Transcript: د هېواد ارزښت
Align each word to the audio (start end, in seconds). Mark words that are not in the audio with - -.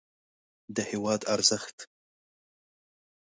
د 0.75 0.77
هېواد 0.89 1.21
ارزښت 1.33 1.77